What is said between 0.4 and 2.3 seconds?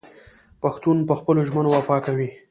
پښتون په خپلو ژمنو وفا کوي.